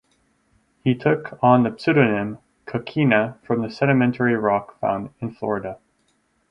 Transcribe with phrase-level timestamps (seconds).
[0.83, 5.77] He took on the pseudonym Coquina from the sedimentary rock found in Florida.